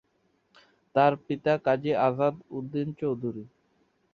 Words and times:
তার 0.95 1.13
পিতা 1.25 1.53
কাজী 1.65 1.91
আজাদ 2.07 2.35
উদ্দিন 2.49 2.87
চৌধুরী। 2.93 3.43